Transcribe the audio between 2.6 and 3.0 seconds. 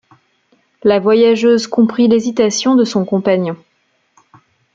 de